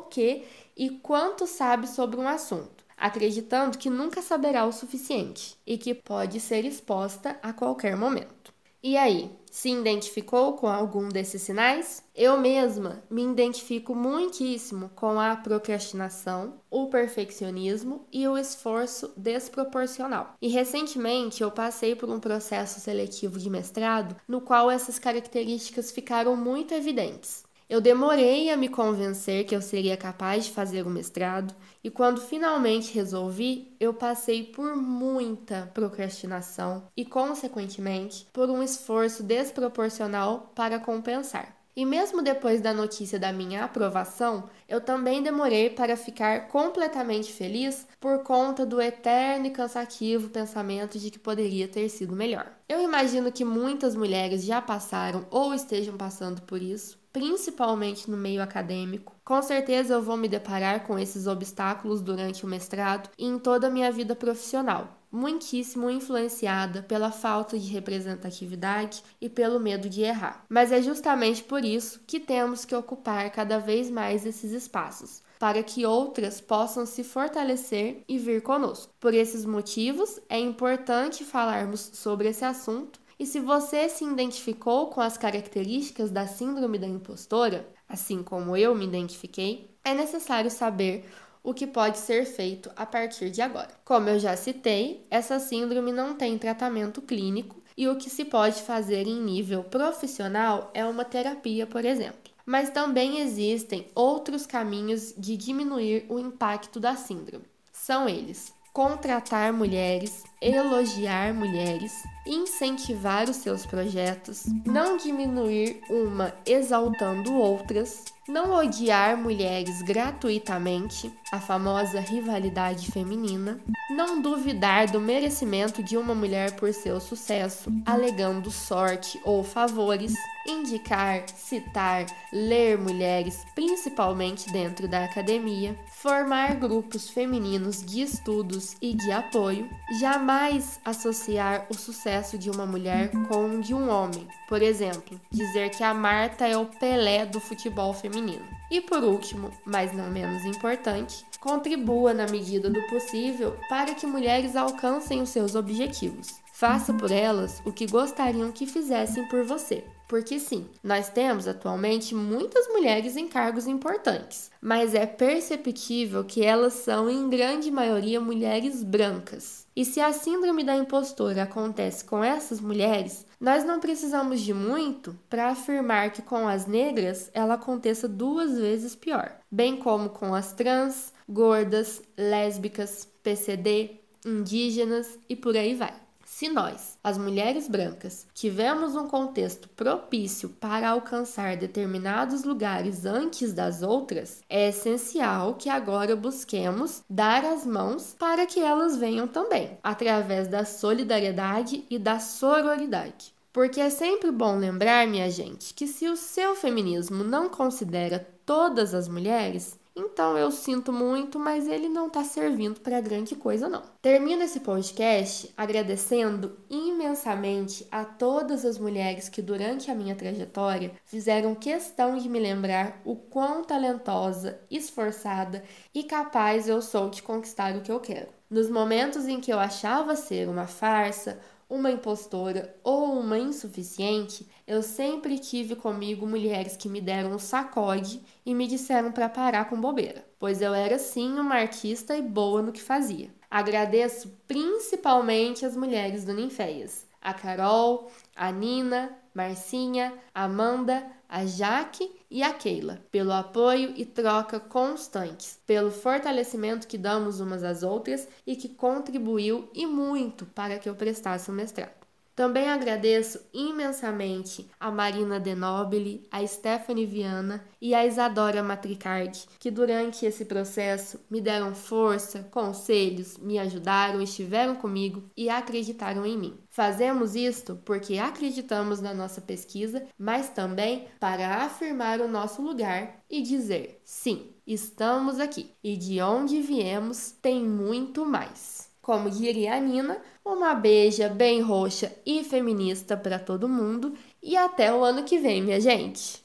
que 0.00 0.44
e 0.76 0.90
quanto 0.90 1.46
sabe 1.46 1.86
sobre 1.86 2.18
um 2.18 2.28
assunto, 2.28 2.84
acreditando 2.96 3.78
que 3.78 3.90
nunca 3.90 4.22
saberá 4.22 4.64
o 4.66 4.72
suficiente 4.72 5.56
e 5.66 5.78
que 5.78 5.94
pode 5.94 6.40
ser 6.40 6.64
exposta 6.64 7.38
a 7.42 7.52
qualquer 7.52 7.96
momento. 7.96 8.52
E 8.86 8.98
aí, 8.98 9.30
se 9.50 9.70
identificou 9.70 10.52
com 10.58 10.66
algum 10.66 11.08
desses 11.08 11.40
sinais? 11.40 12.02
Eu 12.14 12.36
mesma 12.36 13.02
me 13.08 13.22
identifico 13.24 13.94
muitíssimo 13.94 14.90
com 14.94 15.18
a 15.18 15.34
procrastinação, 15.36 16.60
o 16.70 16.88
perfeccionismo 16.88 18.06
e 18.12 18.28
o 18.28 18.36
esforço 18.36 19.10
desproporcional. 19.16 20.34
E 20.42 20.48
recentemente 20.48 21.42
eu 21.42 21.50
passei 21.50 21.96
por 21.96 22.10
um 22.10 22.20
processo 22.20 22.78
seletivo 22.78 23.38
de 23.38 23.48
mestrado 23.48 24.16
no 24.28 24.42
qual 24.42 24.70
essas 24.70 24.98
características 24.98 25.90
ficaram 25.90 26.36
muito 26.36 26.74
evidentes. 26.74 27.42
Eu 27.68 27.80
demorei 27.80 28.50
a 28.50 28.56
me 28.56 28.68
convencer 28.68 29.46
que 29.46 29.56
eu 29.56 29.62
seria 29.62 29.96
capaz 29.96 30.44
de 30.44 30.52
fazer 30.52 30.86
o 30.86 30.90
mestrado, 30.90 31.54
e 31.82 31.90
quando 31.90 32.20
finalmente 32.20 32.94
resolvi, 32.94 33.74
eu 33.80 33.94
passei 33.94 34.44
por 34.44 34.76
muita 34.76 35.70
procrastinação 35.72 36.88
e, 36.96 37.04
consequentemente, 37.04 38.26
por 38.32 38.50
um 38.50 38.62
esforço 38.62 39.22
desproporcional 39.22 40.52
para 40.54 40.78
compensar. 40.78 41.56
E 41.76 41.84
mesmo 41.84 42.22
depois 42.22 42.60
da 42.60 42.72
notícia 42.72 43.18
da 43.18 43.32
minha 43.32 43.64
aprovação, 43.64 44.48
eu 44.68 44.80
também 44.80 45.22
demorei 45.22 45.68
para 45.68 45.96
ficar 45.96 46.46
completamente 46.46 47.32
feliz 47.32 47.88
por 47.98 48.22
conta 48.22 48.64
do 48.64 48.80
eterno 48.80 49.46
e 49.46 49.50
cansativo 49.50 50.28
pensamento 50.28 50.98
de 50.98 51.10
que 51.10 51.18
poderia 51.18 51.66
ter 51.66 51.88
sido 51.88 52.14
melhor. 52.14 52.52
Eu 52.68 52.80
imagino 52.80 53.32
que 53.32 53.44
muitas 53.44 53.96
mulheres 53.96 54.44
já 54.44 54.62
passaram 54.62 55.26
ou 55.30 55.52
estejam 55.52 55.96
passando 55.96 56.42
por 56.42 56.62
isso, 56.62 56.96
principalmente 57.14 58.10
no 58.10 58.16
meio 58.16 58.42
acadêmico. 58.42 59.14
Com 59.24 59.40
certeza 59.40 59.94
eu 59.94 60.02
vou 60.02 60.16
me 60.16 60.28
deparar 60.28 60.84
com 60.84 60.98
esses 60.98 61.28
obstáculos 61.28 62.02
durante 62.02 62.44
o 62.44 62.48
mestrado 62.48 63.08
e 63.16 63.24
em 63.24 63.38
toda 63.38 63.68
a 63.68 63.70
minha 63.70 63.90
vida 63.92 64.16
profissional 64.16 64.98
muitíssimo 65.14 65.88
influenciada 65.88 66.82
pela 66.82 67.12
falta 67.12 67.56
de 67.56 67.70
representatividade 67.70 69.00
e 69.20 69.28
pelo 69.28 69.60
medo 69.60 69.88
de 69.88 70.02
errar. 70.02 70.44
Mas 70.48 70.72
é 70.72 70.82
justamente 70.82 71.44
por 71.44 71.64
isso 71.64 72.00
que 72.04 72.18
temos 72.18 72.64
que 72.64 72.74
ocupar 72.74 73.30
cada 73.30 73.58
vez 73.58 73.88
mais 73.88 74.26
esses 74.26 74.50
espaços, 74.50 75.22
para 75.38 75.62
que 75.62 75.86
outras 75.86 76.40
possam 76.40 76.84
se 76.84 77.04
fortalecer 77.04 78.02
e 78.08 78.18
vir 78.18 78.42
conosco. 78.42 78.92
Por 78.98 79.14
esses 79.14 79.44
motivos, 79.44 80.18
é 80.28 80.38
importante 80.40 81.24
falarmos 81.24 81.90
sobre 81.92 82.28
esse 82.28 82.44
assunto. 82.44 82.98
E 83.18 83.26
se 83.26 83.40
você 83.40 83.88
se 83.88 84.04
identificou 84.04 84.88
com 84.88 85.00
as 85.00 85.16
características 85.16 86.10
da 86.10 86.26
Síndrome 86.26 86.78
da 86.78 86.86
Impostora, 86.86 87.68
assim 87.88 88.22
como 88.22 88.56
eu 88.56 88.74
me 88.74 88.84
identifiquei, 88.84 89.70
é 89.84 89.94
necessário 89.94 90.50
saber 90.50 91.04
o 91.42 91.52
que 91.52 91.66
pode 91.66 91.98
ser 91.98 92.24
feito 92.24 92.70
a 92.74 92.86
partir 92.86 93.30
de 93.30 93.42
agora. 93.42 93.68
Como 93.84 94.08
eu 94.08 94.18
já 94.18 94.34
citei, 94.34 95.06
essa 95.10 95.38
síndrome 95.38 95.92
não 95.92 96.14
tem 96.14 96.38
tratamento 96.38 97.02
clínico 97.02 97.62
e 97.76 97.86
o 97.86 97.96
que 97.96 98.08
se 98.08 98.24
pode 98.24 98.62
fazer 98.62 99.06
em 99.06 99.20
nível 99.20 99.62
profissional 99.62 100.70
é 100.72 100.84
uma 100.86 101.04
terapia, 101.04 101.66
por 101.66 101.84
exemplo. 101.84 102.32
Mas 102.46 102.70
também 102.70 103.20
existem 103.20 103.86
outros 103.94 104.46
caminhos 104.46 105.14
de 105.16 105.36
diminuir 105.36 106.06
o 106.08 106.18
impacto 106.18 106.80
da 106.80 106.96
síndrome. 106.96 107.44
São 107.72 108.08
eles: 108.08 108.54
contratar 108.74 109.52
mulheres, 109.52 110.24
elogiar 110.42 111.32
mulheres, 111.32 112.02
incentivar 112.26 113.30
os 113.30 113.36
seus 113.36 113.64
projetos, 113.64 114.46
não 114.66 114.96
diminuir 114.96 115.80
uma 115.88 116.34
exaltando 116.44 117.34
outras, 117.34 118.04
não 118.26 118.52
odiar 118.52 119.16
mulheres 119.16 119.80
gratuitamente, 119.82 121.12
a 121.30 121.38
famosa 121.38 122.00
rivalidade 122.00 122.90
feminina, 122.90 123.60
não 123.90 124.20
duvidar 124.20 124.90
do 124.90 125.00
merecimento 125.00 125.80
de 125.80 125.96
uma 125.96 126.14
mulher 126.14 126.56
por 126.56 126.74
seu 126.74 127.00
sucesso, 127.00 127.70
alegando 127.86 128.50
sorte 128.50 129.20
ou 129.24 129.44
favores, 129.44 130.14
indicar, 130.46 131.24
citar, 131.28 132.06
ler 132.32 132.78
mulheres, 132.78 133.44
principalmente 133.54 134.50
dentro 134.50 134.86
da 134.86 135.04
academia, 135.04 135.76
formar 135.88 136.54
grupos 136.56 137.08
femininos 137.08 137.84
de 137.84 138.02
estudos 138.02 138.76
e 138.80 138.94
de 138.94 139.10
apoio, 139.10 139.68
jamais 140.00 140.80
associar 140.84 141.66
o 141.70 141.74
sucesso 141.74 142.38
de 142.38 142.50
uma 142.50 142.66
mulher 142.66 143.10
com 143.28 143.56
o 143.56 143.60
de 143.60 143.74
um 143.74 143.88
homem. 143.88 144.26
Por 144.48 144.62
exemplo, 144.62 145.20
dizer 145.30 145.70
que 145.70 145.82
a 145.82 145.94
Marta 145.94 146.46
é 146.46 146.56
o 146.56 146.66
Pelé 146.66 147.24
do 147.24 147.40
futebol 147.40 147.92
feminino. 147.92 148.44
E 148.70 148.80
por 148.80 149.04
último, 149.04 149.50
mas 149.64 149.92
não 149.92 150.10
menos 150.10 150.44
importante, 150.44 151.24
contribua 151.44 152.14
na 152.14 152.26
medida 152.26 152.70
do 152.70 152.80
possível 152.86 153.54
para 153.68 153.94
que 153.94 154.06
mulheres 154.06 154.56
alcancem 154.56 155.20
os 155.20 155.28
seus 155.28 155.54
objetivos. 155.54 156.28
Faça 156.54 156.94
por 156.94 157.10
elas 157.10 157.60
o 157.66 157.72
que 157.72 157.86
gostariam 157.86 158.50
que 158.50 158.66
fizessem 158.66 159.28
por 159.28 159.44
você. 159.44 159.84
Porque 160.08 160.38
sim, 160.38 160.66
nós 160.82 161.08
temos 161.08 161.46
atualmente 161.46 162.14
muitas 162.14 162.68
mulheres 162.68 163.16
em 163.16 163.26
cargos 163.26 163.66
importantes, 163.66 164.50
mas 164.60 164.94
é 164.94 165.04
perceptível 165.06 166.24
que 166.24 166.44
elas 166.44 166.74
são, 166.74 167.10
em 167.10 167.28
grande 167.28 167.70
maioria, 167.70 168.20
mulheres 168.20 168.82
brancas. 168.82 169.66
E 169.74 169.84
se 169.84 170.00
a 170.00 170.12
síndrome 170.12 170.62
da 170.62 170.76
impostora 170.76 171.42
acontece 171.42 172.04
com 172.04 172.22
essas 172.22 172.60
mulheres, 172.60 173.26
nós 173.40 173.64
não 173.64 173.80
precisamos 173.80 174.40
de 174.40 174.54
muito 174.54 175.18
para 175.28 175.48
afirmar 175.48 176.12
que 176.12 176.22
com 176.22 176.46
as 176.46 176.66
negras 176.66 177.30
ela 177.34 177.54
aconteça 177.54 178.06
duas 178.06 178.56
vezes 178.56 178.94
pior, 178.94 179.36
bem 179.50 179.76
como 179.76 180.10
com 180.10 180.34
as 180.34 180.52
trans, 180.52 181.12
gordas, 181.28 182.02
lésbicas, 182.16 183.08
PCD, 183.22 184.00
indígenas 184.24 185.18
e 185.28 185.36
por 185.36 185.56
aí 185.56 185.74
vai. 185.74 186.04
Se 186.26 186.48
nós, 186.48 186.98
as 187.04 187.16
mulheres 187.16 187.68
brancas, 187.68 188.26
tivermos 188.34 188.96
um 188.96 189.06
contexto 189.06 189.68
propício 189.68 190.48
para 190.48 190.88
alcançar 190.88 191.56
determinados 191.56 192.42
lugares 192.42 193.06
antes 193.06 193.52
das 193.52 193.82
outras, 193.82 194.42
é 194.48 194.70
essencial 194.70 195.54
que 195.54 195.68
agora 195.68 196.16
busquemos 196.16 197.04
dar 197.08 197.44
as 197.44 197.64
mãos 197.64 198.16
para 198.18 198.46
que 198.46 198.58
elas 198.58 198.96
venham 198.96 199.28
também, 199.28 199.78
através 199.80 200.48
da 200.48 200.64
solidariedade 200.64 201.84
e 201.88 202.00
da 202.00 202.18
sororidade. 202.18 203.32
Porque 203.52 203.80
é 203.80 203.88
sempre 203.88 204.32
bom 204.32 204.58
lembrar, 204.58 205.06
minha 205.06 205.30
gente, 205.30 205.72
que 205.72 205.86
se 205.86 206.08
o 206.08 206.16
seu 206.16 206.56
feminismo 206.56 207.22
não 207.22 207.48
considera 207.48 208.26
todas 208.44 208.92
as 208.92 209.08
mulheres, 209.08 209.78
então 209.96 210.36
eu 210.36 210.50
sinto 210.50 210.92
muito, 210.92 211.38
mas 211.38 211.68
ele 211.68 211.88
não 211.88 212.08
está 212.08 212.24
servindo 212.24 212.80
para 212.80 213.00
grande 213.00 213.36
coisa 213.36 213.68
não. 213.68 213.82
Termino 214.02 214.42
esse 214.42 214.60
podcast 214.60 215.52
agradecendo 215.56 216.58
imensamente 216.68 217.86
a 217.90 218.04
todas 218.04 218.64
as 218.64 218.76
mulheres 218.76 219.28
que 219.28 219.40
durante 219.40 219.90
a 219.90 219.94
minha 219.94 220.16
trajetória 220.16 220.92
fizeram 221.04 221.54
questão 221.54 222.18
de 222.18 222.28
me 222.28 222.40
lembrar 222.40 223.00
o 223.04 223.14
quão 223.14 223.62
talentosa, 223.62 224.60
esforçada 224.70 225.62
e 225.94 226.02
capaz 226.02 226.68
eu 226.68 226.82
sou 226.82 227.08
de 227.08 227.22
conquistar 227.22 227.76
o 227.76 227.80
que 227.80 227.92
eu 227.92 228.00
quero. 228.00 228.28
Nos 228.50 228.68
momentos 228.68 229.26
em 229.26 229.40
que 229.40 229.52
eu 229.52 229.58
achava 229.58 230.16
ser 230.16 230.48
uma 230.48 230.66
farsa 230.66 231.40
uma 231.74 231.90
impostora 231.90 232.74
ou 232.84 233.18
uma 233.18 233.38
insuficiente, 233.38 234.48
eu 234.66 234.82
sempre 234.82 235.38
tive 235.38 235.74
comigo 235.74 236.26
mulheres 236.26 236.76
que 236.76 236.88
me 236.88 237.00
deram 237.00 237.32
um 237.32 237.38
sacode 237.38 238.22
e 238.46 238.54
me 238.54 238.66
disseram 238.68 239.10
para 239.10 239.28
parar 239.28 239.68
com 239.68 239.80
bobeira, 239.80 240.24
pois 240.38 240.62
eu 240.62 240.72
era 240.72 240.98
sim 240.98 241.38
uma 241.38 241.56
artista 241.56 242.16
e 242.16 242.22
boa 242.22 242.62
no 242.62 242.72
que 242.72 242.80
fazia. 242.80 243.28
Agradeço 243.50 244.32
principalmente 244.46 245.66
as 245.66 245.76
mulheres 245.76 246.24
do 246.24 246.32
Ninféias, 246.32 247.06
a 247.20 247.34
Carol, 247.34 248.10
a 248.36 248.52
Nina, 248.52 249.16
Marcinha, 249.34 250.14
Amanda, 250.32 251.04
a 251.28 251.44
Jaque 251.44 252.10
e 252.34 252.42
a 252.42 252.52
Keila, 252.52 253.00
pelo 253.12 253.30
apoio 253.30 253.94
e 253.96 254.04
troca 254.04 254.58
constantes, 254.58 255.60
pelo 255.64 255.92
fortalecimento 255.92 256.88
que 256.88 256.98
damos 256.98 257.38
umas 257.38 257.62
às 257.62 257.84
outras 257.84 258.26
e 258.44 258.56
que 258.56 258.68
contribuiu 258.68 259.70
e 259.72 259.86
muito 259.86 260.44
para 260.46 260.76
que 260.80 260.88
eu 260.88 260.96
prestasse 260.96 261.48
o 261.48 261.52
mestrado. 261.52 262.03
Também 262.34 262.68
agradeço 262.68 263.40
imensamente 263.52 264.68
a 264.80 264.90
Marina 264.90 265.38
Denobili, 265.38 266.26
a 266.32 266.44
Stephanie 266.44 267.06
Viana 267.06 267.64
e 267.80 267.94
a 267.94 268.04
Isadora 268.04 268.60
Matricardi, 268.60 269.46
que 269.60 269.70
durante 269.70 270.26
esse 270.26 270.44
processo 270.44 271.20
me 271.30 271.40
deram 271.40 271.74
força, 271.74 272.42
conselhos, 272.50 273.38
me 273.38 273.56
ajudaram, 273.58 274.20
estiveram 274.20 274.74
comigo 274.74 275.22
e 275.36 275.48
acreditaram 275.48 276.26
em 276.26 276.36
mim. 276.36 276.58
Fazemos 276.70 277.36
isto 277.36 277.80
porque 277.84 278.18
acreditamos 278.18 279.00
na 279.00 279.14
nossa 279.14 279.40
pesquisa, 279.40 280.04
mas 280.18 280.48
também 280.48 281.06
para 281.20 281.62
afirmar 281.62 282.20
o 282.20 282.26
nosso 282.26 282.60
lugar 282.60 283.22
e 283.30 283.42
dizer: 283.42 284.00
sim, 284.04 284.50
estamos 284.66 285.38
aqui 285.38 285.70
e 285.84 285.96
de 285.96 286.20
onde 286.20 286.60
viemos 286.60 287.30
tem 287.30 287.62
muito 287.62 288.26
mais. 288.26 288.73
Como 289.04 289.28
diria 289.28 289.74
a 289.74 289.78
Nina, 289.78 290.16
uma 290.42 290.74
beija 290.74 291.28
bem 291.28 291.60
roxa 291.60 292.10
e 292.24 292.42
feminista 292.42 293.14
para 293.14 293.38
todo 293.38 293.68
mundo 293.68 294.14
e 294.42 294.56
até 294.56 294.94
o 294.94 295.04
ano 295.04 295.24
que 295.24 295.38
vem, 295.38 295.62
minha 295.62 295.78
gente. 295.78 296.42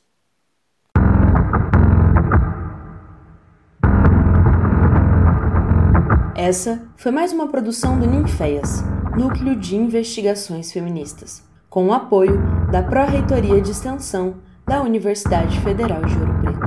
Essa 6.35 6.85
foi 6.97 7.13
mais 7.13 7.31
uma 7.31 7.47
produção 7.47 7.97
do 7.97 8.05
Ninféias, 8.05 8.83
Núcleo 9.17 9.55
de 9.55 9.77
Investigações 9.77 10.69
Feministas, 10.69 11.41
com 11.69 11.87
o 11.87 11.93
apoio 11.93 12.41
da 12.69 12.83
Pró-Reitoria 12.83 13.61
de 13.61 13.71
Extensão 13.71 14.35
da 14.67 14.81
Universidade 14.81 15.57
Federal 15.61 16.03
de 16.03 16.13
Ouro 16.13 16.33
Preto. 16.41 16.58